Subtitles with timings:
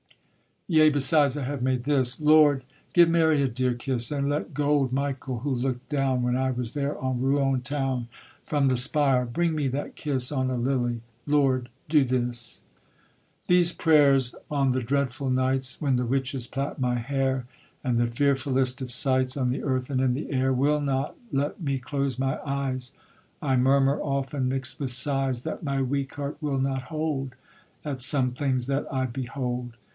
[0.73, 2.61] _Yea, besides, I have made this: _Lord,
[2.93, 6.73] give Mary a dear kiss, And let gold Michael, who looked down, When I was
[6.73, 8.07] there, on Rouen town
[8.45, 11.01] From the spire, bring me that kiss On a lily!
[11.27, 12.61] Lord do this!_
[13.47, 17.45] These prayers on the dreadful nights, When the witches plait my hair,
[17.83, 21.61] And the fearfullest of sights On the earth and in the air, Will not let
[21.61, 22.93] me close my eyes,
[23.41, 27.35] I murmur often, mix'd with sighs, That my weak heart will not hold
[27.83, 29.73] At some things that I behold.